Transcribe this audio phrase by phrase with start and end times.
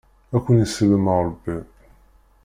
[0.35, 1.57] Ad ken-isellem Rebbi.